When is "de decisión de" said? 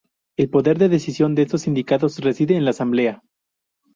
0.79-1.43